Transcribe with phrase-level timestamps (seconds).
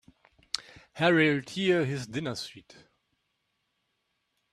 [0.93, 2.75] Harry'll tear his dinner suit.